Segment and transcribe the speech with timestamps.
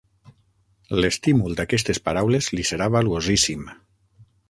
[1.01, 3.73] L'estímul d'aquestes paraules li serà valuosíssim.